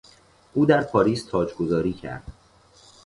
[0.53, 2.23] او در پاریس تاجگذاری کرد.